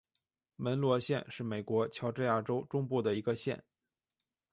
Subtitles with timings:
[0.55, 3.63] 门罗县是美国乔治亚州中部的一个县。